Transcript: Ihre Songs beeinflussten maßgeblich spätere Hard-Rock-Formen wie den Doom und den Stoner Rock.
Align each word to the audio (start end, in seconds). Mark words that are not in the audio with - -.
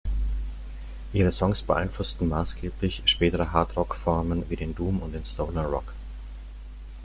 Ihre 1.13 1.31
Songs 1.31 1.61
beeinflussten 1.61 2.27
maßgeblich 2.27 3.03
spätere 3.05 3.51
Hard-Rock-Formen 3.51 4.49
wie 4.49 4.55
den 4.55 4.73
Doom 4.73 4.97
und 4.99 5.11
den 5.11 5.23
Stoner 5.23 5.65
Rock. 5.67 5.93